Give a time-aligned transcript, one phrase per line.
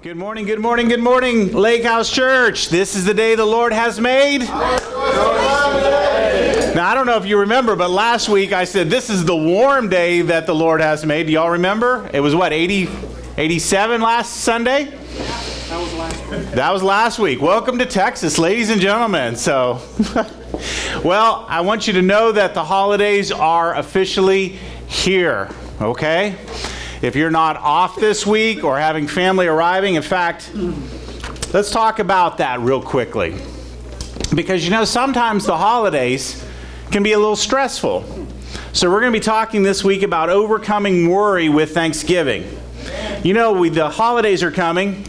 [0.00, 2.68] Good morning, good morning, good morning, Lake House Church.
[2.68, 4.42] This is the day the Lord has made.
[4.42, 4.48] Now,
[6.88, 9.88] I don't know if you remember, but last week I said this is the warm
[9.88, 11.26] day that the Lord has made.
[11.26, 12.08] Do y'all remember?
[12.12, 12.88] It was what, 80,
[13.36, 14.84] 87 last Sunday?
[14.84, 16.50] That was last week.
[16.52, 17.42] That was last week.
[17.42, 19.34] Welcome to Texas, ladies and gentlemen.
[19.34, 19.80] So,
[21.04, 24.50] well, I want you to know that the holidays are officially
[24.86, 26.36] here, okay?
[27.00, 30.50] If you're not off this week or having family arriving, in fact,
[31.52, 33.36] let's talk about that real quickly.
[34.34, 36.44] Because you know, sometimes the holidays
[36.90, 38.26] can be a little stressful.
[38.72, 42.44] So, we're going to be talking this week about overcoming worry with Thanksgiving.
[43.22, 45.04] You know, we, the holidays are coming.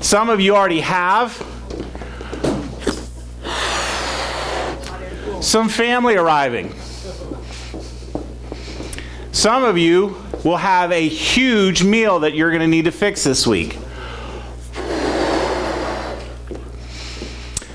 [0.00, 1.32] Some of you already have.
[5.40, 6.74] Some family arriving.
[9.34, 13.24] Some of you will have a huge meal that you're going to need to fix
[13.24, 13.76] this week.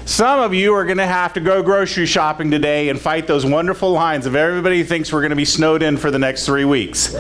[0.05, 3.45] Some of you are going to have to go grocery shopping today and fight those
[3.45, 6.63] wonderful lines of everybody thinks we're going to be snowed in for the next three
[6.63, 7.13] weeks.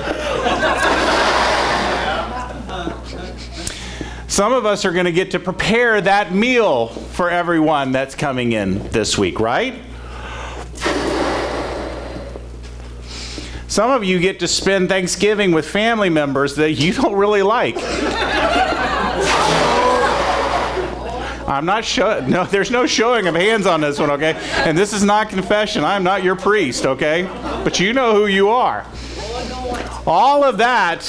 [4.29, 8.53] Some of us are going to get to prepare that meal for everyone that's coming
[8.53, 9.75] in this week, right?
[13.69, 17.75] Some of you get to spend Thanksgiving with family members that you don't really like.
[21.47, 24.33] I'm not showing, no, there's no showing of hands on this one, okay?
[24.65, 25.83] And this is not confession.
[25.83, 27.23] I'm not your priest, okay?
[27.63, 28.87] But you know who you are.
[30.07, 31.01] All of that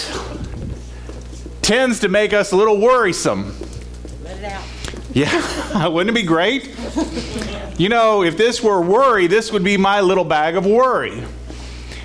[1.62, 3.56] tends to make us a little worrisome.
[5.14, 6.76] Yeah, wouldn't it be great?
[7.78, 11.24] You know, if this were worry, this would be my little bag of worry.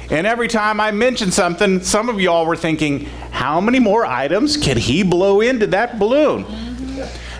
[0.10, 4.56] And every time I mentioned something, some of y'all were thinking, how many more items
[4.58, 6.46] can he blow into that balloon?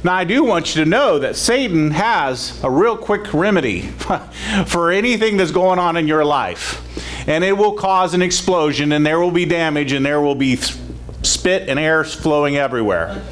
[0.04, 3.82] Now, I do want you to know that Satan has a real quick remedy
[4.68, 6.82] for anything that's going on in your life.
[7.28, 10.58] And it will cause an explosion, and there will be damage, and there will be
[11.24, 13.24] spit and air flowing everywhere.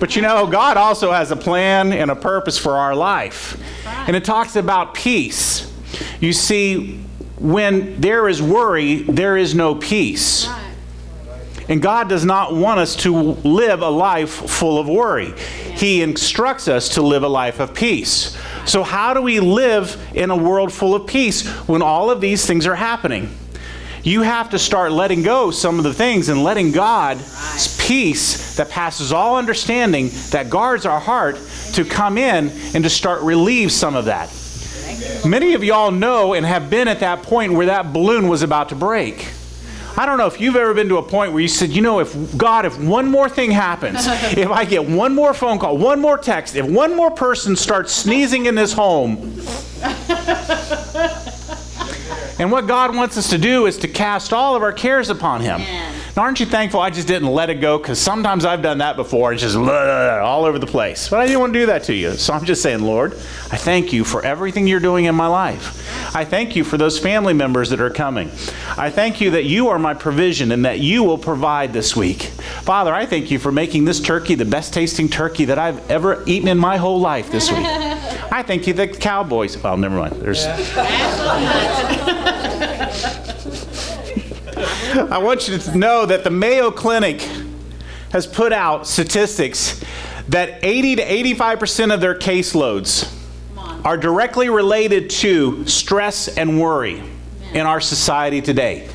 [0.00, 3.56] But you know, God also has a plan and a purpose for our life.
[3.86, 5.72] And it talks about peace.
[6.20, 7.00] You see,
[7.40, 10.48] when there is worry, there is no peace.
[11.68, 15.34] And God does not want us to live a life full of worry.
[15.74, 18.36] He instructs us to live a life of peace.
[18.64, 22.46] So, how do we live in a world full of peace when all of these
[22.46, 23.34] things are happening?
[24.02, 28.70] You have to start letting go some of the things and letting God's peace that
[28.70, 31.38] passes all understanding, that guards our heart,
[31.74, 34.30] to come in and to start relieve some of that.
[35.26, 38.70] Many of y'all know and have been at that point where that balloon was about
[38.70, 39.28] to break.
[39.96, 41.98] I don't know if you've ever been to a point where you said, you know,
[41.98, 46.00] if God, if one more thing happens, if I get one more phone call, one
[46.00, 49.16] more text, if one more person starts sneezing in this home,
[52.38, 55.40] and what God wants us to do is to cast all of our cares upon
[55.40, 55.60] Him.
[55.60, 57.78] Now, aren't you thankful I just didn't let it go?
[57.78, 59.32] Because sometimes I've done that before.
[59.32, 61.08] It's just all over the place.
[61.08, 62.14] But I didn't want to do that to you.
[62.14, 63.12] So I'm just saying, Lord,
[63.52, 65.84] I thank you for everything you're doing in my life.
[66.14, 68.28] I thank you for those family members that are coming.
[68.76, 72.22] I thank you that you are my provision and that you will provide this week.
[72.62, 76.22] Father, I thank you for making this turkey the best tasting turkey that I've ever
[76.26, 77.60] eaten in my whole life this week.
[77.64, 80.16] I thank you that Cowboys, well, never mind.
[80.16, 80.46] There's.
[85.10, 87.20] I want you to know that the Mayo Clinic
[88.10, 89.80] has put out statistics
[90.26, 91.04] that 80 to
[91.36, 93.14] 85% of their caseloads
[93.84, 97.00] are directly related to stress and worry
[97.52, 98.88] in our society today.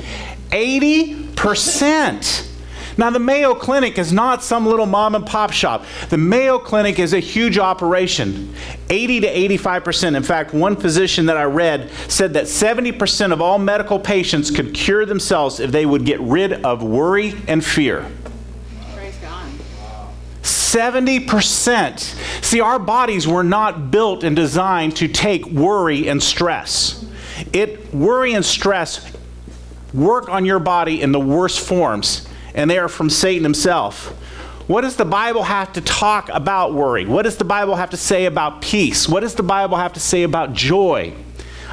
[0.49, 2.52] 80%.
[2.97, 5.85] Now, the Mayo Clinic is not some little mom and pop shop.
[6.09, 8.53] The Mayo Clinic is a huge operation.
[8.89, 9.27] 80 to
[9.57, 10.15] 85%.
[10.15, 14.73] In fact, one physician that I read said that 70% of all medical patients could
[14.73, 18.05] cure themselves if they would get rid of worry and fear.
[18.93, 19.49] Praise God.
[20.43, 21.99] 70%.
[22.43, 27.05] See, our bodies were not built and designed to take worry and stress.
[27.51, 29.11] It worry and stress
[29.93, 34.09] work on your body in the worst forms, and they are from Satan himself.
[34.67, 37.05] What does the Bible have to talk about worry?
[37.05, 39.09] What does the Bible have to say about peace?
[39.09, 41.13] What does the Bible have to say about joy?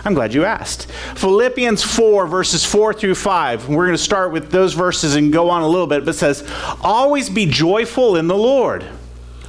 [0.05, 0.91] I'm glad you asked.
[1.15, 3.69] Philippians 4, verses 4 through 5.
[3.69, 6.19] We're going to start with those verses and go on a little bit, but it
[6.19, 6.49] says,
[6.81, 8.85] Always be joyful in the Lord.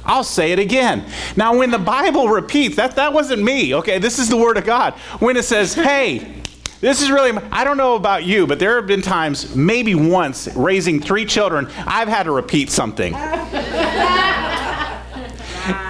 [0.04, 1.04] I'll say it again.
[1.36, 3.98] Now, when the Bible repeats, that, that wasn't me, okay?
[3.98, 4.94] This is the Word of God.
[5.20, 6.41] When it says, hey,
[6.82, 10.48] this is really, I don't know about you, but there have been times, maybe once,
[10.56, 13.14] raising three children, I've had to repeat something.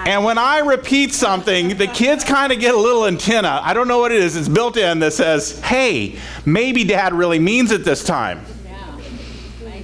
[0.05, 3.61] And when I repeat something, the kids kind of get a little antenna.
[3.63, 4.37] I don't know what it is.
[4.37, 8.45] It's built in that says, hey, maybe dad really means it this time.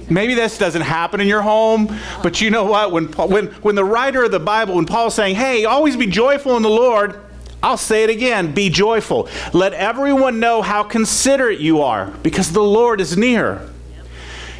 [0.09, 2.91] Maybe this doesn't happen in your home, but you know what?
[2.91, 6.55] When, when, when the writer of the Bible, when Paul's saying, hey, always be joyful
[6.55, 7.19] in the Lord,
[7.61, 9.27] I'll say it again be joyful.
[9.53, 13.67] Let everyone know how considerate you are, because the Lord is near.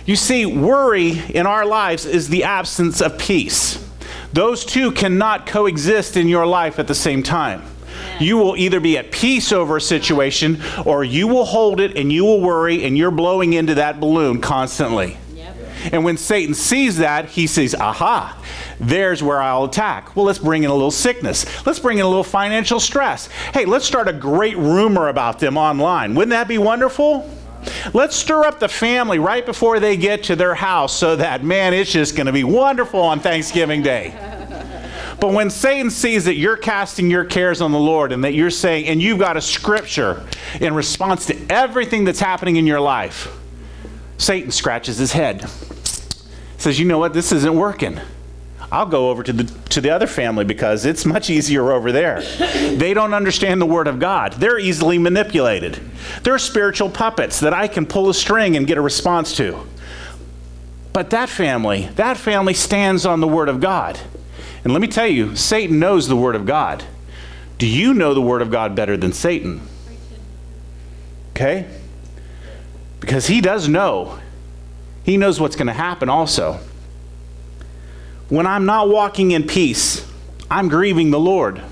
[0.06, 3.86] You see, worry in our lives is the absence of peace.
[4.34, 7.64] Those two cannot coexist in your life at the same time.
[8.20, 12.12] You will either be at peace over a situation or you will hold it and
[12.12, 15.18] you will worry and you're blowing into that balloon constantly.
[15.92, 18.42] And when Satan sees that, he says, aha,
[18.80, 20.16] there's where I'll attack.
[20.16, 21.66] Well, let's bring in a little sickness.
[21.66, 23.28] Let's bring in a little financial stress.
[23.54, 26.16] Hey, let's start a great rumor about them online.
[26.16, 27.30] Wouldn't that be wonderful?
[27.94, 31.74] Let's stir up the family right before they get to their house so that, man,
[31.74, 34.14] it's just going to be wonderful on Thanksgiving Day.
[35.20, 38.50] But when Satan sees that you're casting your cares on the Lord and that you're
[38.50, 40.26] saying, and you've got a scripture
[40.62, 43.28] in response to everything that's happening in your life,
[44.18, 45.46] Satan scratches his head.
[46.60, 48.00] Says, you know what, this isn't working.
[48.72, 52.22] I'll go over to the to the other family because it's much easier over there.
[52.76, 54.34] they don't understand the word of God.
[54.34, 55.80] They're easily manipulated.
[56.24, 59.66] They're spiritual puppets that I can pull a string and get a response to.
[60.94, 64.00] But that family, that family stands on the word of God.
[64.64, 66.84] And let me tell you, Satan knows the word of God.
[67.58, 69.62] Do you know the word of God better than Satan?
[71.32, 71.68] Okay?
[73.00, 74.20] Because he does know.
[75.10, 76.60] He knows what's going to happen also.
[78.28, 80.08] When I'm not walking in peace,
[80.52, 81.64] I'm grieving the Lord.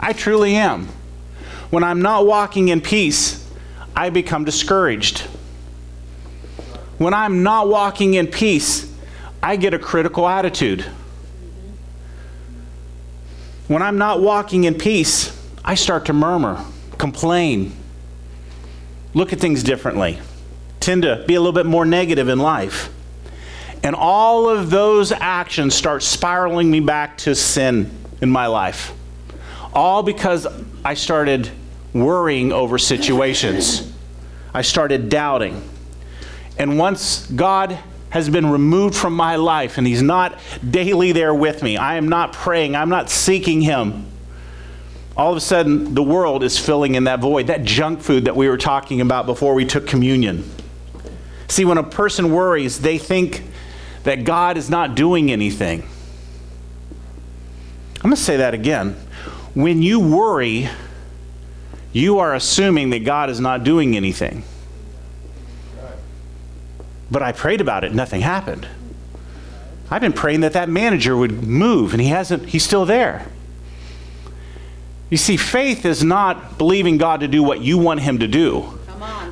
[0.00, 0.88] I truly am.
[1.70, 3.48] When I'm not walking in peace,
[3.94, 5.20] I become discouraged.
[6.98, 8.92] When I'm not walking in peace,
[9.40, 10.80] I get a critical attitude.
[13.68, 16.64] When I'm not walking in peace, I start to murmur,
[16.98, 17.76] complain,
[19.14, 20.18] look at things differently,
[20.86, 22.90] tend to be a little bit more negative in life.
[23.82, 27.90] And all of those actions start spiraling me back to sin
[28.20, 28.92] in my life.
[29.74, 30.46] All because
[30.84, 31.50] I started
[31.92, 33.92] worrying over situations.
[34.54, 35.60] I started doubting.
[36.56, 37.76] And once God
[38.10, 40.38] has been removed from my life and He's not
[40.70, 44.06] daily there with me, I am not praying, I'm not seeking Him.
[45.16, 48.36] All of a sudden, the world is filling in that void, that junk food that
[48.36, 50.48] we were talking about before we took communion.
[51.48, 53.42] See, when a person worries, they think
[54.04, 55.82] that God is not doing anything.
[57.96, 58.96] I'm going to say that again.
[59.54, 60.68] When you worry,
[61.92, 64.44] you are assuming that God is not doing anything.
[67.10, 68.68] But I prayed about it, nothing happened.
[69.90, 73.26] I've been praying that that manager would move, and he hasn't, he's still there.
[75.10, 78.75] You see, faith is not believing God to do what you want him to do.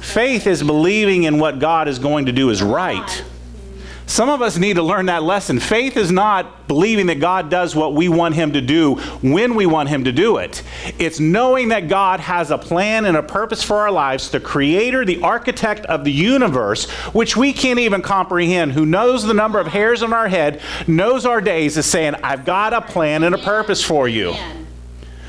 [0.05, 3.25] Faith is believing in what God is going to do is right.
[4.07, 5.59] Some of us need to learn that lesson.
[5.59, 9.65] Faith is not believing that God does what we want Him to do when we
[9.65, 10.63] want Him to do it.
[10.99, 15.07] It's knowing that God has a plan and a purpose for our lives, the creator,
[15.07, 19.69] the architect of the universe, which we can't even comprehend, who knows the number of
[19.69, 23.39] hairs on our head, knows our days, is saying, I've got a plan and a
[23.39, 24.35] purpose for you.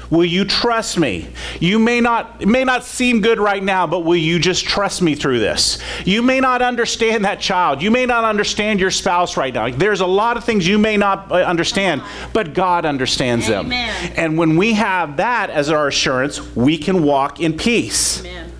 [0.10, 1.28] Will you trust me?
[1.60, 5.02] You may not it may not seem good right now, but will you just trust
[5.02, 5.80] me through this?
[6.06, 7.82] You may not understand that child.
[7.82, 9.70] You may not understand your spouse right now.
[9.70, 13.88] There's a lot of things you may not uh, understand, but God understands Amen.
[13.88, 14.14] them.
[14.16, 18.20] And when we have that as our assurance, we can walk in peace.
[18.20, 18.52] Amen.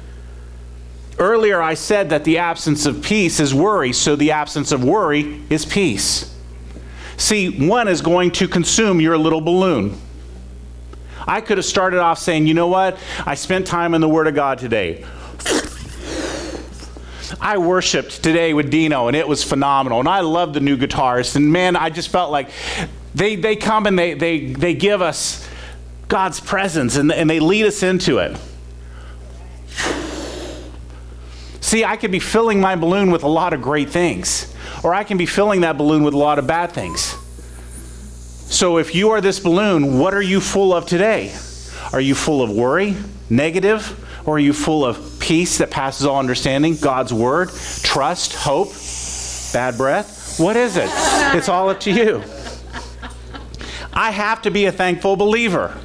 [1.18, 5.42] Earlier I said that the absence of peace is worry, so the absence of worry
[5.50, 6.36] is peace.
[7.18, 9.98] See, one is going to consume your little balloon.
[11.28, 12.98] I could have started off saying, you know what?
[13.26, 15.06] I spent time in the Word of God today.
[17.42, 20.00] I worshiped today with Dino, and it was phenomenal.
[20.00, 21.36] And I love the new guitars.
[21.36, 22.50] And man, I just felt like
[23.14, 25.48] they, they come and they, they, they give us
[26.08, 28.38] God's presence and, and they lead us into it.
[31.62, 34.54] See, I could be filling my balloon with a lot of great things,
[34.84, 37.15] or I can be filling that balloon with a lot of bad things.
[38.48, 41.36] So if you are this balloon, what are you full of today?
[41.92, 42.96] Are you full of worry,
[43.30, 47.50] negative, or are you full of peace that passes all understanding, God's word,
[47.84, 48.72] trust, hope,
[49.54, 50.40] bad breath?
[50.40, 50.90] What is it?
[51.36, 52.24] It's all up to you.
[53.94, 55.76] I have to be a thankful believer.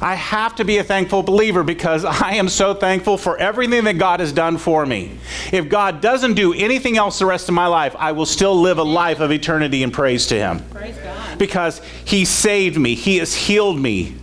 [0.00, 3.98] I have to be a thankful believer because I am so thankful for everything that
[3.98, 5.18] God has done for me.
[5.52, 8.78] If God doesn't do anything else the rest of my life, I will still live
[8.78, 10.60] a life of eternity and praise to Him.
[10.70, 11.15] Praise God.
[11.38, 14.14] Because He saved me, He has healed me,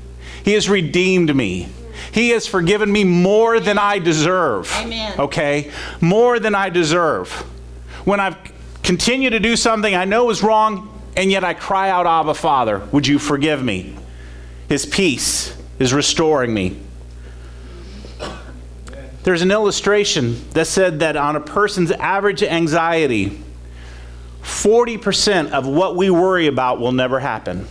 [0.43, 1.67] He has redeemed me.
[2.11, 4.71] He has forgiven me more than I deserve.
[4.75, 5.19] Amen.
[5.19, 5.71] Okay?
[5.99, 7.31] More than I deserve.
[8.05, 8.37] When I've
[8.83, 12.79] continued to do something I know is wrong, and yet I cry out, Abba, Father,
[12.91, 13.95] would you forgive me?
[14.69, 16.77] His peace is restoring me.
[19.23, 23.41] There's an illustration that said that on a person's average anxiety,
[24.43, 27.65] 40% of what we worry about will never happen.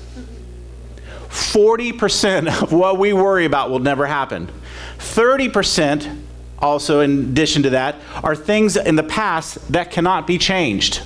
[1.29, 4.51] 40% of what we worry about will never happen.
[4.99, 6.21] 30%,
[6.59, 11.03] also in addition to that, are things in the past that cannot be changed.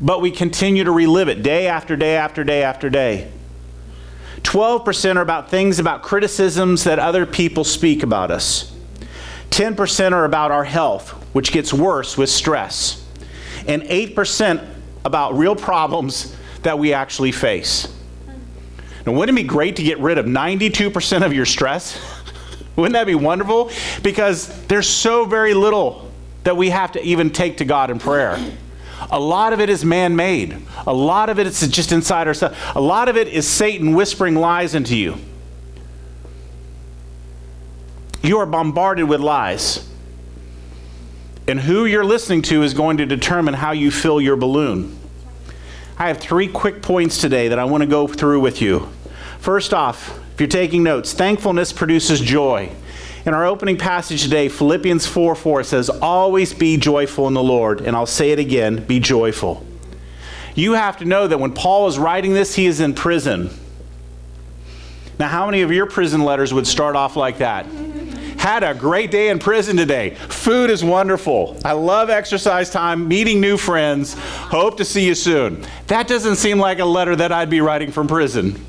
[0.00, 3.30] But we continue to relive it day after day after day after day.
[4.42, 8.74] 12% are about things about criticisms that other people speak about us.
[9.50, 13.03] 10% are about our health, which gets worse with stress.
[13.66, 14.66] And 8%
[15.04, 17.92] about real problems that we actually face.
[19.06, 22.00] Now, wouldn't it be great to get rid of 92% of your stress?
[22.76, 23.70] wouldn't that be wonderful?
[24.02, 26.10] Because there's so very little
[26.44, 28.38] that we have to even take to God in prayer.
[29.10, 30.56] A lot of it is man made.
[30.86, 32.56] A lot of it is just inside ourselves.
[32.74, 35.16] A lot of it is Satan whispering lies into you.
[38.22, 39.86] You are bombarded with lies.
[41.46, 44.98] And who you're listening to is going to determine how you fill your balloon.
[45.98, 48.88] I have three quick points today that I want to go through with you.
[49.38, 52.70] First off, if you're taking notes, thankfulness produces joy.
[53.26, 57.80] In our opening passage today, Philippians 4 4 says, Always be joyful in the Lord.
[57.80, 59.64] And I'll say it again be joyful.
[60.54, 63.50] You have to know that when Paul is writing this, he is in prison.
[65.18, 67.66] Now, how many of your prison letters would start off like that?
[68.44, 70.10] Had a great day in prison today.
[70.10, 71.56] Food is wonderful.
[71.64, 74.12] I love exercise time, meeting new friends.
[74.18, 75.64] Hope to see you soon.
[75.86, 78.62] That doesn't seem like a letter that I'd be writing from prison.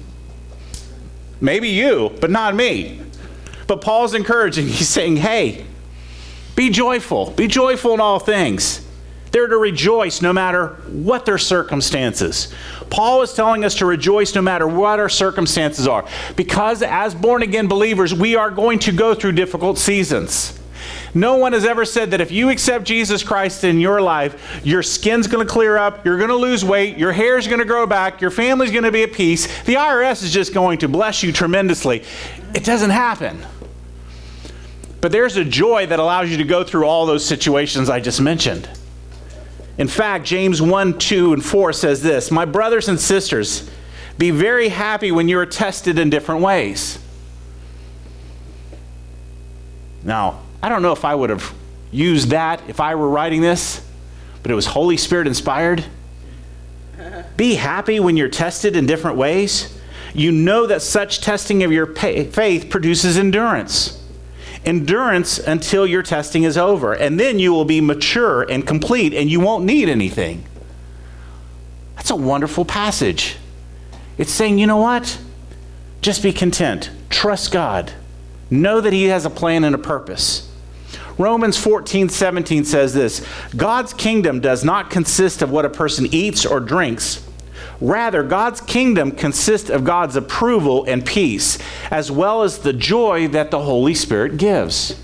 [1.41, 3.01] Maybe you, but not me.
[3.67, 4.67] But Paul's encouraging.
[4.69, 5.65] He's saying, hey,
[6.55, 7.31] be joyful.
[7.31, 8.84] Be joyful in all things.
[9.35, 12.53] They're to rejoice no matter what their circumstances.
[12.89, 16.07] Paul is telling us to rejoice no matter what our circumstances are.
[16.37, 20.57] Because as born again believers, we are going to go through difficult seasons.
[21.13, 24.81] No one has ever said that if you accept Jesus Christ in your life, your
[24.81, 27.85] skin's going to clear up, you're going to lose weight, your hair's going to grow
[27.85, 29.47] back, your family's going to be at peace.
[29.63, 32.05] The IRS is just going to bless you tremendously.
[32.53, 33.45] It doesn't happen.
[35.01, 38.21] But there's a joy that allows you to go through all those situations I just
[38.21, 38.69] mentioned.
[39.77, 43.69] In fact, James 1, 2, and 4 says this My brothers and sisters,
[44.17, 46.99] be very happy when you are tested in different ways.
[50.03, 51.53] Now, I don't know if I would have
[51.91, 53.85] used that if I were writing this,
[54.41, 55.83] but it was Holy Spirit inspired.
[57.35, 59.77] Be happy when you're tested in different ways.
[60.13, 64.04] You know that such testing of your faith produces endurance
[64.65, 66.93] endurance until your testing is over.
[66.93, 70.43] And then you will be mature and complete and you won't need anything.
[71.95, 73.37] That's a wonderful passage.
[74.17, 75.19] It's saying, you know what?
[76.01, 76.91] Just be content.
[77.09, 77.91] Trust God.
[78.49, 80.51] Know that He has a plan and a purpose.
[81.17, 86.45] Romans 14, 17 says this God's kingdom does not consist of what a person eats
[86.45, 87.24] or drinks
[87.81, 91.57] Rather, God's kingdom consists of God's approval and peace,
[91.91, 94.99] as well as the joy that the Holy Spirit gives.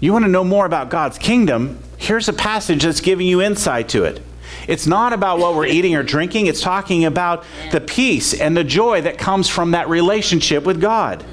[0.00, 1.78] You want to know more about God's kingdom?
[1.98, 4.20] Here's a passage that's giving you insight to it.
[4.68, 8.64] It's not about what we're eating or drinking, it's talking about the peace and the
[8.64, 11.24] joy that comes from that relationship with God.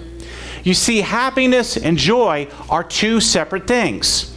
[0.63, 4.32] You see, happiness and joy are two separate things.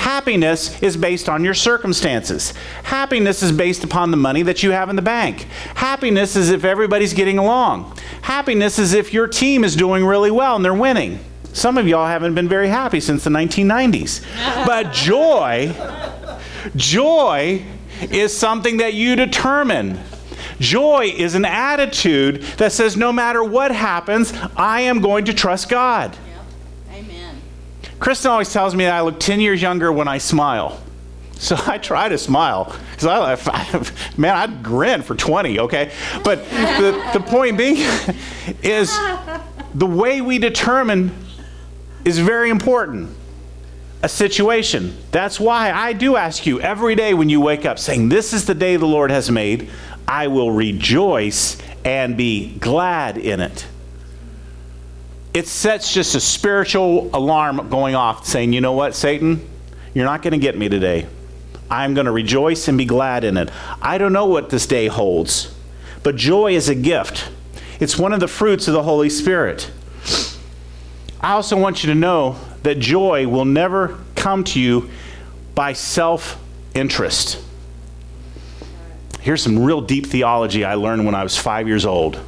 [0.00, 2.54] Happiness is based on your circumstances.
[2.84, 5.42] Happiness is based upon the money that you have in the bank.
[5.74, 7.94] Happiness is if everybody's getting along.
[8.22, 11.18] Happiness is if your team is doing really well and they're winning.
[11.52, 14.24] Some of y'all haven't been very happy since the 1990s.
[14.66, 15.74] But joy,
[16.76, 17.62] joy
[18.10, 20.00] is something that you determine.
[20.58, 25.68] Joy is an attitude that says, no matter what happens, I am going to trust
[25.68, 26.16] God.
[28.00, 30.80] Kristen always tells me that I look 10 years younger when I smile.
[31.34, 35.92] So I try to smile because I, I, man, I'd grin for 20, okay?
[36.24, 37.76] But the, the point being
[38.62, 38.98] is
[39.74, 41.12] the way we determine
[42.04, 43.16] is very important.
[44.02, 44.96] A situation.
[45.10, 48.46] That's why I do ask you every day when you wake up, saying, This is
[48.46, 49.68] the day the Lord has made.
[50.08, 53.66] I will rejoice and be glad in it
[55.32, 59.48] it sets just a spiritual alarm going off saying, you know what, Satan,
[59.94, 61.06] you're not going to get me today.
[61.70, 63.50] I'm going to rejoice and be glad in it.
[63.80, 65.54] I don't know what this day holds,
[66.02, 67.30] but joy is a gift.
[67.78, 69.70] It's one of the fruits of the Holy Spirit.
[71.20, 74.90] I also want you to know that joy will never come to you
[75.54, 76.42] by self
[76.74, 77.42] interest.
[79.20, 82.18] Here's some real deep theology I learned when I was five years old.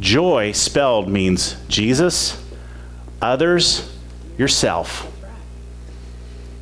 [0.00, 2.42] Joy spelled means Jesus,
[3.20, 3.92] others,
[4.36, 5.12] yourself.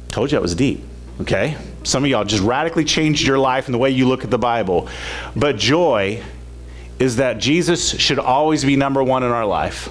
[0.08, 0.82] Told you that was deep,
[1.20, 1.56] okay?
[1.84, 4.38] Some of y'all just radically changed your life and the way you look at the
[4.38, 4.88] Bible.
[5.36, 6.22] But joy
[6.98, 9.90] is that Jesus should always be number one in our life.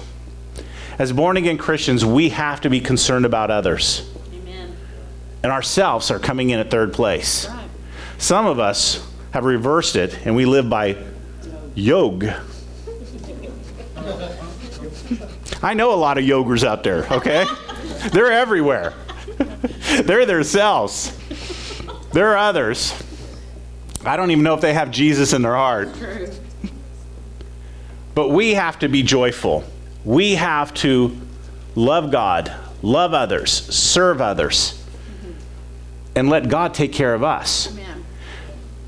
[0.98, 4.10] As born again Christians, we have to be concerned about others.
[4.32, 4.76] Amen.
[5.42, 7.48] And ourselves are coming in at third place.
[7.48, 7.68] Right.
[8.18, 10.96] Some of us have reversed it and we live by
[11.74, 12.26] yog.
[15.62, 17.46] I know a lot of yogers out there, okay?
[18.12, 18.94] They're everywhere.
[20.02, 21.16] They're themselves.
[22.12, 22.94] There are others.
[24.04, 25.88] I don't even know if they have Jesus in their heart.
[28.14, 29.64] But we have to be joyful.
[30.04, 31.16] We have to
[31.74, 34.82] love God, love others, serve others,
[35.22, 35.32] mm-hmm.
[36.14, 37.70] and let God take care of us.
[37.72, 37.85] Amen.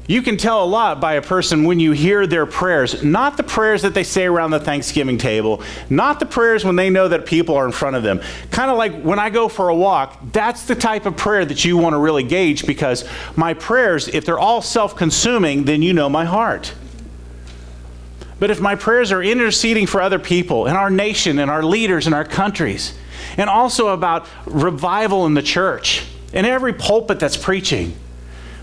[0.09, 3.43] You can tell a lot by a person when you hear their prayers, not the
[3.43, 7.27] prayers that they say around the Thanksgiving table, not the prayers when they know that
[7.27, 8.23] people are in front of them.
[8.51, 11.63] Kind of like when I go for a walk, that's the type of prayer that
[11.63, 15.93] you want to really gauge because my prayers, if they're all self consuming, then you
[15.93, 16.75] know my heart.
[18.39, 22.07] But if my prayers are interceding for other people and our nation and our leaders
[22.07, 22.97] and our countries,
[23.37, 27.95] and also about revival in the church and every pulpit that's preaching,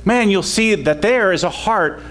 [0.05, 2.01] man, you'll see that there is a heart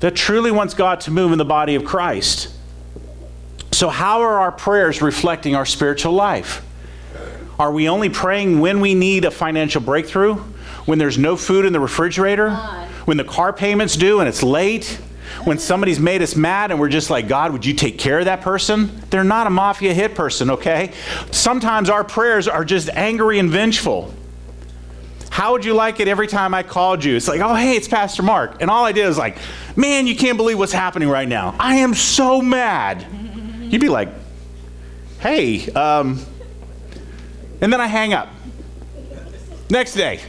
[0.00, 2.50] that truly wants God to move in the body of Christ.
[3.72, 6.64] So, how are our prayers reflecting our spiritual life?
[7.58, 10.34] Are we only praying when we need a financial breakthrough?
[10.84, 12.50] When there's no food in the refrigerator?
[13.04, 15.00] When the car payment's due and it's late?
[15.44, 18.26] When somebody's made us mad and we're just like, God, would you take care of
[18.26, 19.02] that person?
[19.10, 20.92] They're not a mafia hit person, okay?
[21.30, 24.12] Sometimes our prayers are just angry and vengeful.
[25.34, 27.16] How would you like it every time I called you?
[27.16, 28.58] It's like, oh, hey, it's Pastor Mark.
[28.62, 29.36] And all I did was like,
[29.74, 31.56] man, you can't believe what's happening right now.
[31.58, 33.04] I am so mad.
[33.62, 34.10] You'd be like,
[35.18, 36.24] hey, um,
[37.60, 38.28] and then I hang up.
[39.70, 40.20] Next day,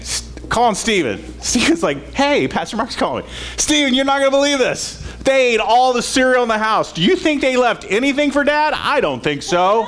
[0.49, 1.23] calling Steven.
[1.39, 3.27] Steven's like, hey, Pastor Mark's calling.
[3.57, 5.05] Steven, you're not going to believe this.
[5.23, 6.91] They ate all the cereal in the house.
[6.91, 8.73] Do you think they left anything for dad?
[8.75, 9.85] I don't think so.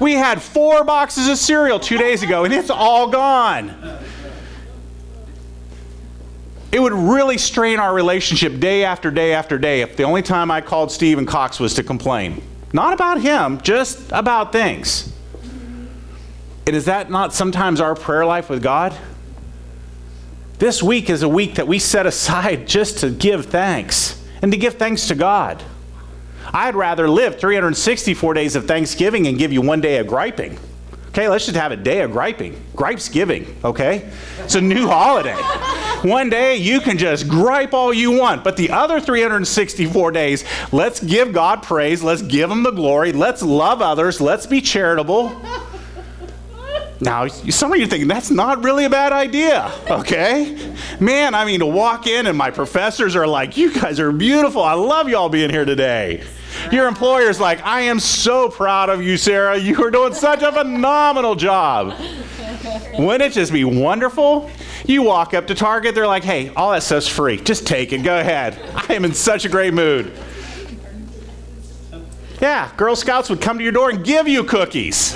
[0.00, 3.74] We had four boxes of cereal two days ago, and it's all gone.
[6.70, 10.50] It would really strain our relationship day after day after day if the only time
[10.50, 12.42] I called Stephen Cox was to complain.
[12.72, 15.12] Not about him, just about things.
[16.66, 18.94] And is that not sometimes our prayer life with God?
[20.58, 24.58] This week is a week that we set aside just to give thanks and to
[24.58, 25.62] give thanks to God.
[26.52, 30.58] I'd rather live 364 days of Thanksgiving and give you one day of griping.
[31.08, 32.62] Okay, let's just have a day of griping.
[32.76, 34.10] Gripes giving, okay?
[34.40, 35.36] It's a new holiday.
[36.08, 41.00] One day you can just gripe all you want, but the other 364 days, let's
[41.00, 45.40] give God praise, let's give Him the glory, let's love others, let's be charitable.
[47.00, 50.74] Now, some of you are thinking that's not really a bad idea, okay?
[51.00, 54.62] Man, I mean, to walk in and my professors are like, you guys are beautiful.
[54.62, 56.24] I love y'all being here today.
[56.72, 59.56] Your employer's like, I am so proud of you, Sarah.
[59.58, 61.94] You are doing such a phenomenal job.
[62.98, 64.50] Wouldn't it just be wonderful?
[64.84, 67.36] You walk up to Target, they're like, hey, all that stuff's free.
[67.36, 68.02] Just take it.
[68.02, 68.58] Go ahead.
[68.74, 70.12] I am in such a great mood.
[72.40, 75.14] Yeah, Girl Scouts would come to your door and give you cookies.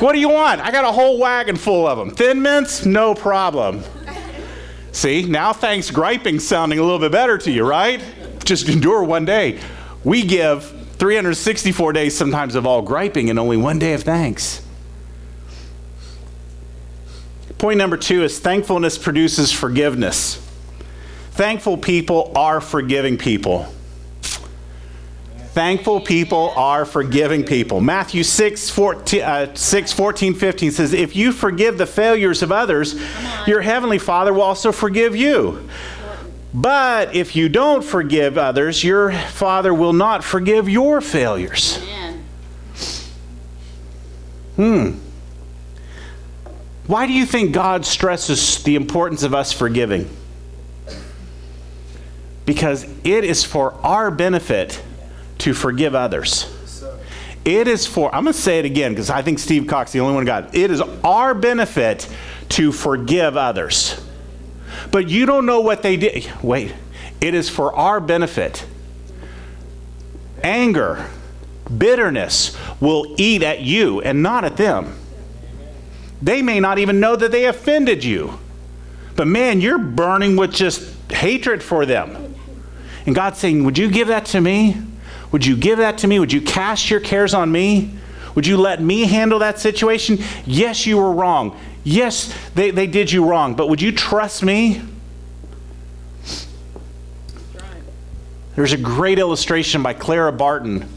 [0.00, 0.60] What do you want?
[0.60, 2.10] I got a whole wagon full of them.
[2.10, 2.84] Thin mints?
[2.84, 3.84] No problem.
[4.90, 8.02] See, now thanks griping sounding a little bit better to you, right?
[8.44, 9.60] Just endure one day.
[10.04, 10.64] We give
[10.98, 14.60] 364 days sometimes of all griping and only one day of thanks.
[17.58, 20.36] Point number two is thankfulness produces forgiveness.
[21.30, 23.66] Thankful people are forgiving people.
[25.54, 27.80] Thankful people are forgiving people.
[27.80, 33.00] Matthew 6 14, uh, 6, 14, 15 says, If you forgive the failures of others,
[33.46, 35.68] your heavenly Father will also forgive you.
[36.54, 41.78] But if you don't forgive others, your Father will not forgive your failures.
[41.82, 42.24] Amen.
[44.54, 44.90] Hmm.
[46.86, 50.08] Why do you think God stresses the importance of us forgiving?
[52.46, 54.80] Because it is for our benefit
[55.38, 56.50] to forgive others.
[57.44, 60.00] It is for, I'm going to say it again because I think Steve Cox, the
[60.00, 60.62] only one who got it.
[60.62, 62.08] It is our benefit
[62.50, 64.00] to forgive others.
[64.90, 66.30] But you don't know what they did.
[66.42, 66.74] Wait,
[67.20, 68.66] it is for our benefit.
[70.42, 71.08] Anger,
[71.76, 74.96] bitterness will eat at you and not at them.
[76.20, 78.38] They may not even know that they offended you.
[79.16, 82.34] But man, you're burning with just hatred for them.
[83.06, 84.76] And God's saying, Would you give that to me?
[85.32, 86.18] Would you give that to me?
[86.18, 87.94] Would you cast your cares on me?
[88.34, 90.18] Would you let me handle that situation?
[90.44, 91.58] Yes, you were wrong.
[91.84, 93.54] Yes, they, they did you wrong.
[93.54, 94.82] But would you trust me?
[98.56, 100.88] There's a great illustration by Clara Barton,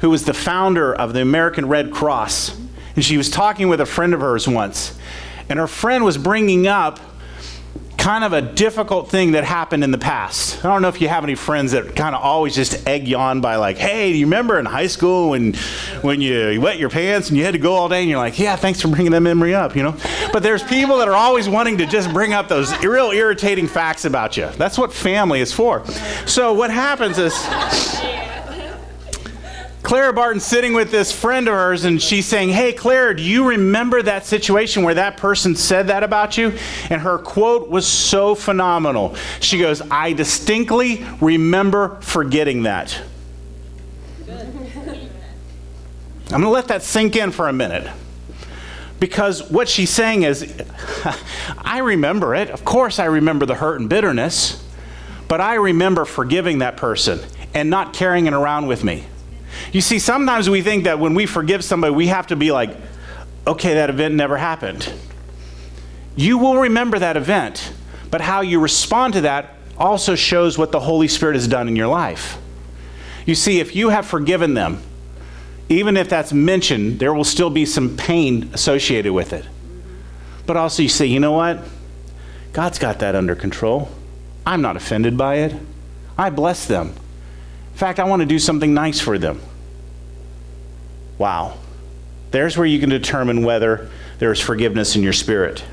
[0.00, 2.58] who was the founder of the American Red Cross.
[2.94, 4.96] And she was talking with a friend of hers once.
[5.48, 7.00] And her friend was bringing up
[8.06, 10.64] kind of a difficult thing that happened in the past.
[10.64, 13.16] I don't know if you have any friends that kind of always just egg you
[13.16, 15.54] on by like, "Hey, do you remember in high school when
[16.02, 18.38] when you wet your pants and you had to go all day?" And you're like,
[18.38, 19.96] "Yeah, thanks for bringing that memory up," you know.
[20.32, 24.04] But there's people that are always wanting to just bring up those real irritating facts
[24.04, 24.50] about you.
[24.56, 25.82] That's what family is for.
[26.26, 27.34] So what happens is
[29.86, 33.50] Clara Barton sitting with this friend of hers, and she's saying, Hey, Clara, do you
[33.50, 36.58] remember that situation where that person said that about you?
[36.90, 39.14] And her quote was so phenomenal.
[39.38, 43.00] She goes, I distinctly remember forgetting that.
[44.28, 47.88] I'm going to let that sink in for a minute.
[48.98, 50.52] Because what she's saying is,
[51.58, 52.50] I remember it.
[52.50, 54.64] Of course, I remember the hurt and bitterness.
[55.28, 57.20] But I remember forgiving that person
[57.54, 59.04] and not carrying it around with me.
[59.72, 62.70] You see, sometimes we think that when we forgive somebody, we have to be like,
[63.46, 64.92] okay, that event never happened.
[66.16, 67.72] You will remember that event,
[68.10, 71.76] but how you respond to that also shows what the Holy Spirit has done in
[71.76, 72.38] your life.
[73.26, 74.80] You see, if you have forgiven them,
[75.68, 79.44] even if that's mentioned, there will still be some pain associated with it.
[80.46, 81.58] But also, you say, you know what?
[82.52, 83.90] God's got that under control.
[84.46, 85.54] I'm not offended by it.
[86.16, 86.94] I bless them.
[87.72, 89.40] In fact, I want to do something nice for them.
[91.18, 91.54] Wow.
[92.30, 95.64] There's where you can determine whether there's forgiveness in your spirit.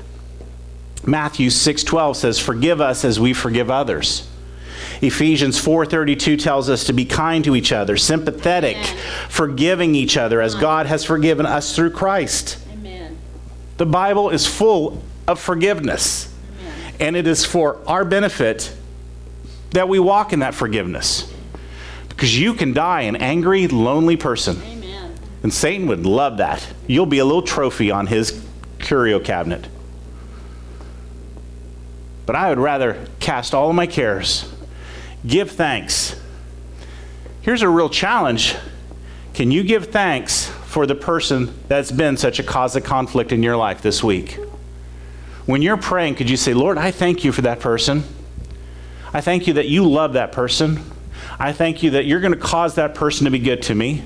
[1.06, 4.24] Matthew 6:12 says, "Forgive us as we forgive others."
[5.02, 8.96] Ephesians 4:32 tells us to be kind to each other, sympathetic, Amen.
[9.28, 12.56] forgiving each other as God has forgiven us through Christ.
[12.72, 13.16] Amen.
[13.76, 16.28] The Bible is full of forgiveness.
[16.60, 16.94] Amen.
[17.00, 18.72] And it is for our benefit
[19.72, 21.24] that we walk in that forgiveness.
[22.08, 24.62] Because you can die an angry, lonely person.
[25.44, 26.66] And Satan would love that.
[26.86, 28.42] You'll be a little trophy on his
[28.78, 29.68] curio cabinet.
[32.24, 34.50] But I would rather cast all of my cares,
[35.26, 36.18] give thanks.
[37.42, 38.56] Here's a real challenge.
[39.34, 43.42] Can you give thanks for the person that's been such a cause of conflict in
[43.42, 44.38] your life this week?
[45.44, 48.02] When you're praying, could you say, Lord, I thank you for that person?
[49.12, 50.80] I thank you that you love that person.
[51.38, 54.04] I thank you that you're going to cause that person to be good to me.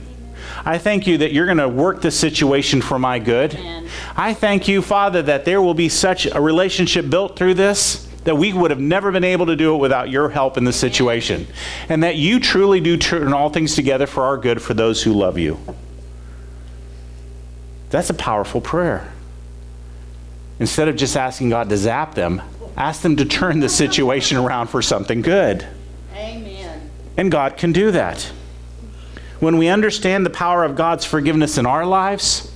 [0.65, 3.55] I thank you that you're going to work the situation for my good.
[3.55, 3.89] Amen.
[4.17, 8.35] I thank you, Father, that there will be such a relationship built through this that
[8.35, 11.47] we would have never been able to do it without your help in this situation.
[11.89, 15.15] And that you truly do turn all things together for our good for those who
[15.15, 15.59] love you.
[17.89, 19.11] That's a powerful prayer.
[20.59, 22.43] Instead of just asking God to zap them,
[22.77, 25.67] ask them to turn the situation around for something good.
[26.15, 26.91] Amen.
[27.17, 28.31] And God can do that.
[29.41, 32.53] When we understand the power of God's forgiveness in our lives,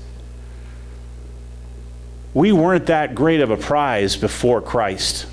[2.35, 5.27] we weren't that great of a prize before Christ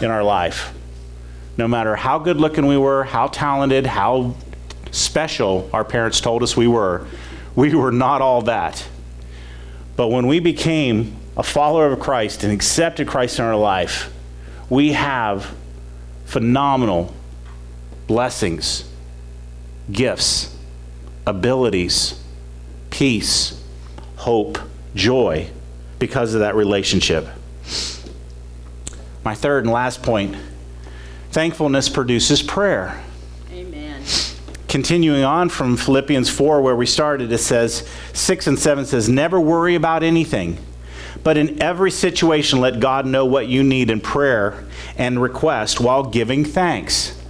[0.00, 0.72] in our life.
[1.56, 4.34] No matter how good looking we were, how talented, how
[4.90, 7.06] special our parents told us we were,
[7.54, 8.86] we were not all that.
[9.94, 14.12] But when we became a follower of Christ and accepted Christ in our life,
[14.68, 15.54] we have
[16.24, 17.14] phenomenal
[18.06, 18.90] blessings,
[19.90, 20.55] gifts,
[21.26, 22.22] abilities,
[22.90, 23.62] peace,
[24.16, 24.58] hope,
[24.94, 25.50] joy
[25.98, 27.26] because of that relationship.
[29.24, 30.36] My third and last point
[31.30, 33.02] thankfulness produces prayer.
[33.52, 34.02] Amen.
[34.68, 39.40] Continuing on from Philippians 4, where we started, it says, 6 and 7 says, Never
[39.40, 40.58] worry about anything,
[41.22, 44.64] but in every situation let God know what you need in prayer
[44.96, 47.20] and request while giving thanks.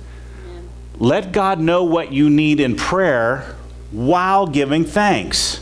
[0.98, 3.55] Let God know what you need in prayer
[3.96, 5.61] while giving thanks.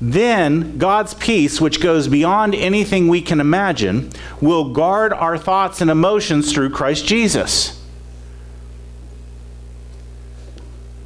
[0.00, 5.90] Then God's peace, which goes beyond anything we can imagine, will guard our thoughts and
[5.90, 7.80] emotions through Christ Jesus.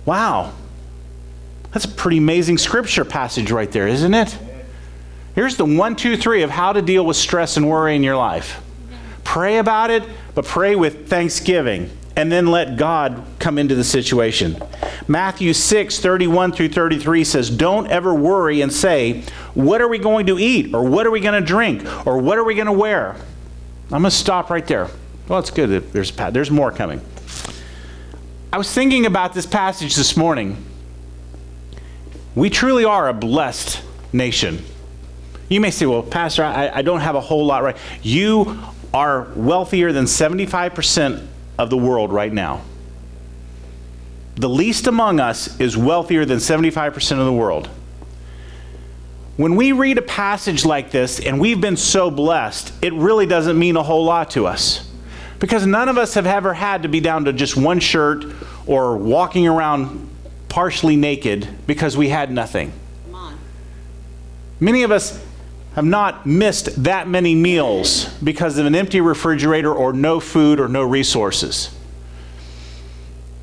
[0.07, 0.55] Wow.
[1.73, 4.39] That's a pretty amazing scripture passage right there, isn't it?
[5.35, 8.17] Here's the one, two, three of how to deal with stress and worry in your
[8.17, 8.63] life.
[9.25, 14.57] Pray about it, but pray with thanksgiving and then let God come into the situation.
[15.09, 19.25] Matthew 6, 31 through 33 says, Don't ever worry and say,
[19.55, 20.75] What are we going to eat?
[20.75, 21.85] Or what are we going to drink?
[22.07, 23.17] Or what are we going to wear?
[23.87, 24.89] I'm going to stop right there.
[25.29, 25.93] Well, it's good.
[25.93, 27.01] There's, there's more coming.
[28.53, 30.65] I was thinking about this passage this morning.
[32.35, 34.63] We truly are a blessed nation.
[35.49, 37.77] You may say, well, Pastor, I, I don't have a whole lot right.
[38.03, 38.59] You
[38.93, 41.27] are wealthier than 75%
[41.59, 42.63] of the world right now.
[44.37, 47.69] The least among us is wealthier than 75% of the world.
[49.37, 53.59] When we read a passage like this and we've been so blessed, it really doesn't
[53.59, 54.91] mean a whole lot to us.
[55.39, 58.25] Because none of us have ever had to be down to just one shirt
[58.67, 60.09] or walking around
[60.49, 62.73] partially naked because we had nothing.
[64.61, 65.23] Many of us
[65.75, 70.69] have not missed that many meals because of an empty refrigerator or no food or
[70.69, 71.75] no resources.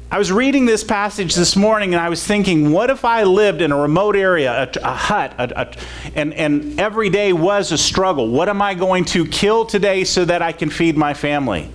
[0.10, 3.62] I was reading this passage this morning and I was thinking, what if I lived
[3.62, 5.74] in a remote area, a, a hut, a, a,
[6.16, 8.28] and, and every day was a struggle?
[8.30, 11.70] What am I going to kill today so that I can feed my family?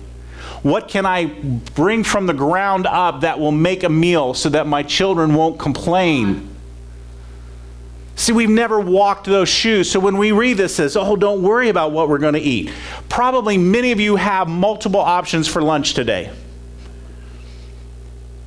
[0.63, 1.25] What can I
[1.75, 5.59] bring from the ground up that will make a meal so that my children won't
[5.59, 6.47] complain?
[8.17, 9.91] See, we've never walked those shoes.
[9.91, 12.71] So when we read this, says, oh, don't worry about what we're going to eat.
[13.09, 16.31] Probably many of you have multiple options for lunch today.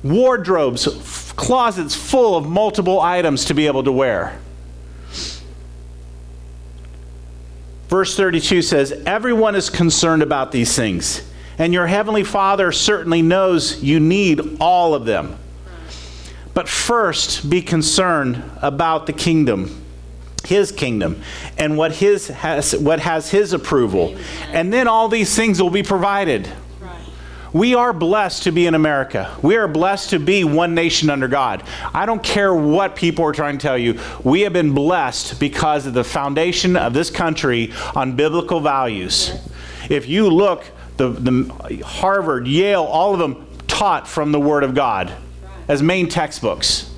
[0.03, 4.37] Wardrobes, f- closets full of multiple items to be able to wear.
[7.87, 11.25] Verse 32 says, Everyone is concerned about these things,
[11.57, 15.37] and your heavenly Father certainly knows you need all of them.
[16.53, 19.81] But first, be concerned about the kingdom,
[20.45, 21.21] his kingdom,
[21.57, 24.09] and what, his has, what has his approval.
[24.09, 24.25] Amen.
[24.53, 26.49] And then all these things will be provided.
[27.53, 29.35] We are blessed to be in America.
[29.41, 31.63] We are blessed to be one nation under God.
[31.93, 33.99] I don't care what people are trying to tell you.
[34.23, 39.33] We have been blessed because of the foundation of this country on biblical values.
[39.89, 40.63] If you look,
[40.95, 45.13] the, the Harvard, Yale, all of them taught from the Word of God
[45.71, 46.93] as main textbooks.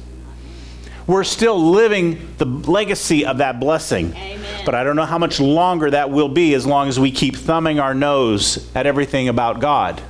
[1.05, 4.15] We're still living the legacy of that blessing.
[4.15, 4.65] Amen.
[4.65, 7.35] But I don't know how much longer that will be as long as we keep
[7.35, 10.01] thumbing our nose at everything about God.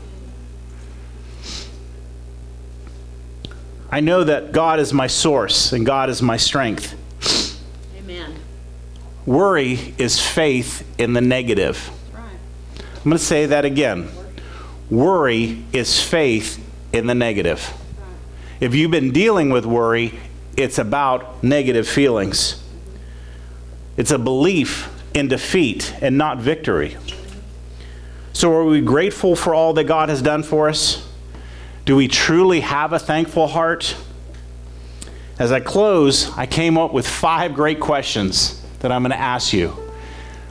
[3.91, 6.95] I know that God is my source and God is my strength.
[7.97, 8.34] Amen.
[9.26, 11.89] Worry is faith in the negative.
[12.13, 12.23] Right.
[12.80, 14.08] I'm going to say that again.
[14.89, 17.73] Worry is faith in the negative.
[18.63, 20.17] If you've been dealing with worry,
[20.56, 22.63] it's about negative feelings.
[23.97, 26.95] It's a belief in defeat and not victory.
[28.32, 31.06] So, are we grateful for all that God has done for us?
[31.84, 33.97] Do we truly have a thankful heart?
[35.38, 39.52] As I close, I came up with five great questions that I'm going to ask
[39.52, 39.76] you.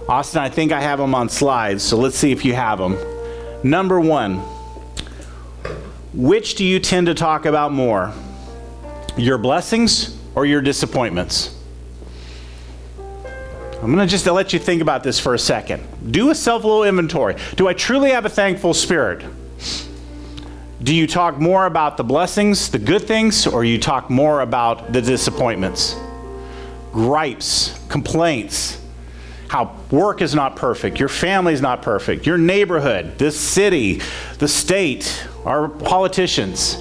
[0.07, 2.99] Austin, I think I have them on slides, so let's see if you have them.
[3.63, 4.43] Number one,
[6.13, 8.13] which do you tend to talk about more?
[9.17, 11.59] Your blessings or your disappointments?
[13.83, 15.83] I'm going to just let you think about this for a second.
[16.13, 17.37] Do a self little inventory.
[17.57, 19.25] Do I truly have a thankful spirit?
[20.83, 24.93] Do you talk more about the blessings, the good things, or you talk more about
[24.93, 25.97] the disappointments?
[26.93, 28.81] Gripes, complaints,
[29.49, 34.01] how work is not perfect, your family is not perfect, your neighborhood, this city,
[34.39, 36.77] the state, our politicians.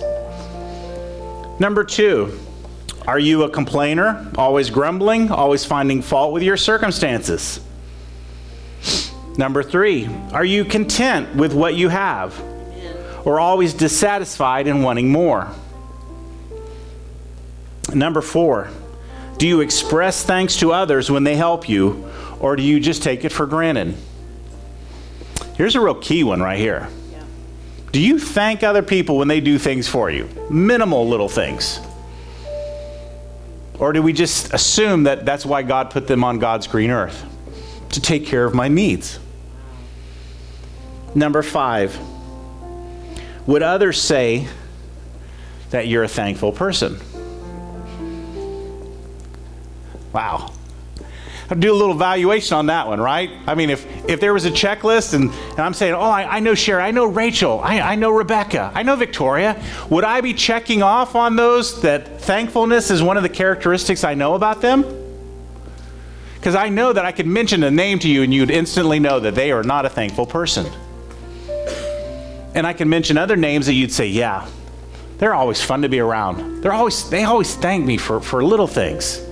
[1.60, 2.40] Number two,
[3.08, 7.60] are you a complainer, always grumbling, always finding fault with your circumstances?
[9.38, 12.40] Number three, are you content with what you have,
[13.26, 15.50] or always dissatisfied and wanting more?
[17.94, 18.70] Number four,
[19.38, 22.08] do you express thanks to others when they help you,
[22.40, 23.96] or do you just take it for granted?
[25.56, 26.90] Here's a real key one right here.
[27.92, 30.30] Do you thank other people when they do things for you?
[30.50, 31.80] Minimal little things.
[33.80, 37.26] Or do we just assume that that's why God put them on God's green earth?
[37.90, 39.20] To take care of my needs.
[41.14, 41.98] Number five,
[43.46, 44.48] would others say
[45.72, 46.98] that you're a thankful person?
[50.14, 50.54] Wow
[51.60, 53.30] do a little valuation on that one, right?
[53.46, 56.40] I mean, if, if there was a checklist and, and I'm saying, oh, I, I
[56.40, 60.34] know Sherry, I know Rachel, I, I know Rebecca, I know Victoria, would I be
[60.34, 64.84] checking off on those that thankfulness is one of the characteristics I know about them?
[66.36, 69.20] Because I know that I could mention a name to you and you'd instantly know
[69.20, 70.66] that they are not a thankful person.
[72.56, 74.48] And I can mention other names that you'd say, yeah,
[75.18, 76.62] they're always fun to be around.
[76.64, 79.24] They're always, they always thank me for, for little things.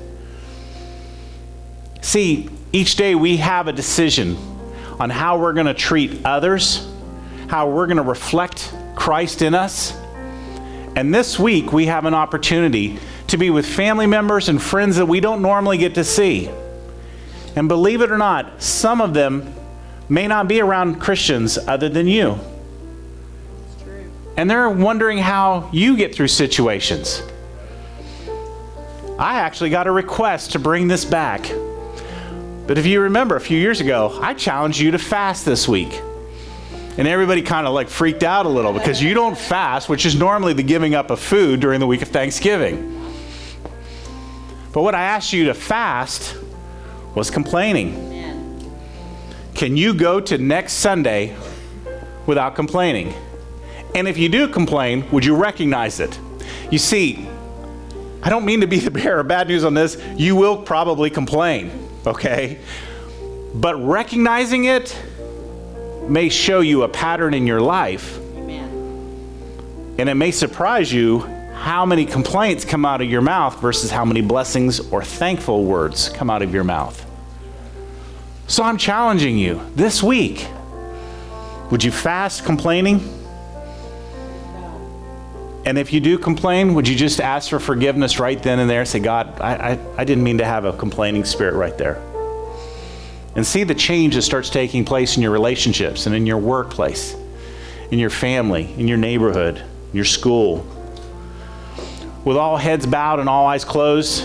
[2.01, 4.37] See, each day we have a decision
[4.99, 6.87] on how we're going to treat others,
[7.47, 9.95] how we're going to reflect Christ in us.
[10.95, 15.05] And this week we have an opportunity to be with family members and friends that
[15.05, 16.49] we don't normally get to see.
[17.55, 19.53] And believe it or not, some of them
[20.09, 22.39] may not be around Christians other than you.
[24.35, 27.21] And they're wondering how you get through situations.
[29.19, 31.51] I actually got a request to bring this back.
[32.69, 35.99] But if you remember a few years ago, I challenged you to fast this week.
[36.99, 40.15] And everybody kind of like freaked out a little because you don't fast, which is
[40.15, 43.11] normally the giving up of food during the week of Thanksgiving.
[44.71, 46.37] But what I asked you to fast
[47.15, 48.71] was complaining.
[49.55, 51.35] Can you go to next Sunday
[52.27, 53.15] without complaining?
[53.95, 56.19] And if you do complain, would you recognize it?
[56.69, 57.27] You see,
[58.21, 59.99] I don't mean to be the bearer of bad news on this.
[60.15, 62.59] You will probably complain, okay?
[63.53, 64.95] But recognizing it
[66.07, 69.95] may show you a pattern in your life, Amen.
[69.97, 71.19] and it may surprise you
[71.53, 76.09] how many complaints come out of your mouth versus how many blessings or thankful words
[76.09, 77.05] come out of your mouth.
[78.47, 80.47] So I'm challenging you this week.
[81.69, 83.18] Would you fast complaining?
[85.69, 88.85] And if you do complain, would you just ask for forgiveness right then and there?
[88.85, 92.01] Say, God, I, I, I didn't mean to have a complaining spirit right there.
[93.35, 97.15] And see the change that starts taking place in your relationships and in your workplace,
[97.91, 100.65] in your family, in your neighborhood, your school.
[102.25, 104.23] With all heads bowed and all eyes closed,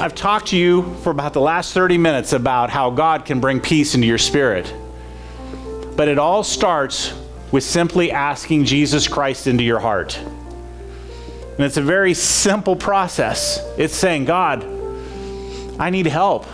[0.00, 3.60] I've talked to you for about the last 30 minutes about how God can bring
[3.60, 4.74] peace into your spirit.
[5.94, 7.14] But it all starts
[7.50, 10.18] with simply asking Jesus Christ into your heart.
[10.18, 13.58] And it's a very simple process.
[13.76, 14.64] It's saying, God,
[15.78, 16.46] I need help.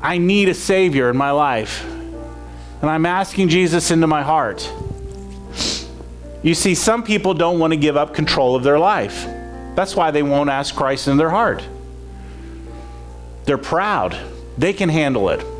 [0.00, 1.84] I need a Savior in my life.
[1.84, 4.70] And I'm asking Jesus into my heart.
[6.42, 9.24] You see, some people don't want to give up control of their life.
[9.74, 11.66] That's why they won't ask Christ in their heart.
[13.44, 14.18] They're proud,
[14.58, 15.53] they can handle it.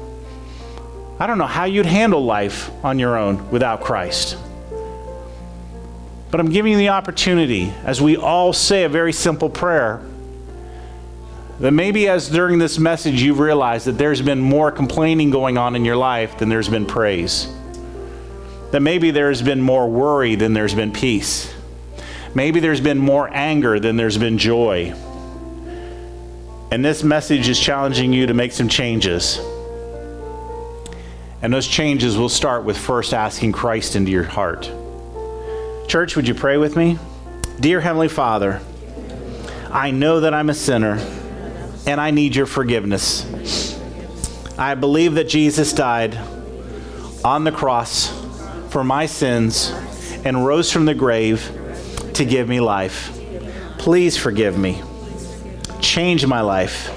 [1.18, 4.36] I don't know how you'd handle life on your own without Christ.
[6.30, 10.02] But I'm giving you the opportunity, as we all say a very simple prayer,
[11.60, 15.76] that maybe as during this message you've realized that there's been more complaining going on
[15.76, 17.46] in your life than there's been praise.
[18.72, 21.54] That maybe there's been more worry than there's been peace.
[22.34, 24.92] Maybe there's been more anger than there's been joy.
[26.72, 29.38] And this message is challenging you to make some changes.
[31.44, 34.72] And those changes will start with first asking Christ into your heart.
[35.86, 36.98] Church, would you pray with me?
[37.60, 38.62] Dear Heavenly Father,
[39.70, 40.94] I know that I'm a sinner
[41.86, 43.78] and I need your forgiveness.
[44.56, 46.16] I believe that Jesus died
[47.22, 48.08] on the cross
[48.70, 49.70] for my sins
[50.24, 51.46] and rose from the grave
[52.14, 53.20] to give me life.
[53.76, 54.82] Please forgive me.
[55.82, 56.90] Change my life.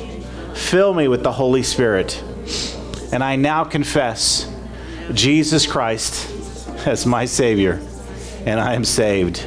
[0.55, 2.23] Fill me with the Holy Spirit.
[3.11, 4.51] And I now confess
[5.13, 6.29] Jesus Christ
[6.85, 7.81] as my Savior,
[8.45, 9.45] and I am saved.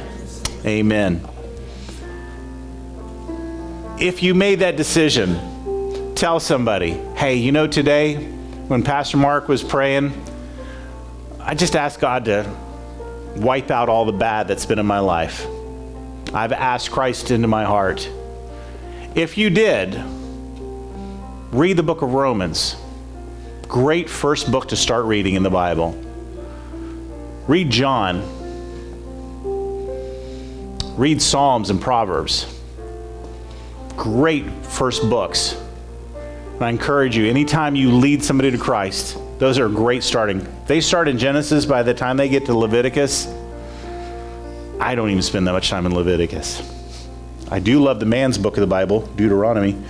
[0.65, 1.27] Amen.
[3.99, 8.15] If you made that decision, tell somebody, hey, you know, today
[8.67, 10.11] when Pastor Mark was praying,
[11.39, 12.51] I just asked God to
[13.35, 15.45] wipe out all the bad that's been in my life.
[16.33, 18.09] I've asked Christ into my heart.
[19.13, 20.01] If you did,
[21.51, 22.75] read the book of Romans.
[23.71, 25.97] Great first book to start reading in the Bible.
[27.47, 28.21] Read John.
[30.97, 32.53] Read Psalms and Proverbs.
[33.95, 35.55] Great first books.
[36.55, 40.45] And I encourage you, anytime you lead somebody to Christ, those are great starting.
[40.67, 43.33] They start in Genesis, by the time they get to Leviticus,
[44.81, 46.61] I don't even spend that much time in Leviticus.
[47.49, 49.81] I do love the man's book of the Bible, Deuteronomy,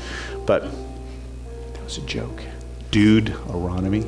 [0.46, 0.66] but
[1.74, 2.44] that was a joke.
[2.92, 4.06] Deuteronomy.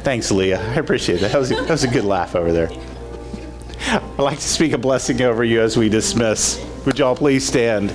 [0.00, 0.60] Thanks, Leah.
[0.60, 1.32] I appreciate that.
[1.32, 2.70] That was, that was a good laugh over there.
[3.90, 6.64] I'd like to speak a blessing over you as we dismiss.
[6.86, 7.90] Would y'all please stand?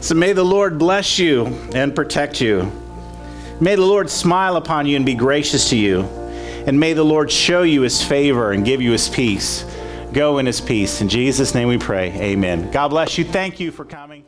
[0.00, 2.70] So may the Lord bless you and protect you.
[3.60, 6.02] May the Lord smile upon you and be gracious to you.
[6.66, 9.64] And may the Lord show you his favor and give you his peace.
[10.12, 11.00] Go in his peace.
[11.00, 12.10] In Jesus' name we pray.
[12.12, 12.70] Amen.
[12.70, 13.24] God bless you.
[13.24, 14.24] Thank you for coming.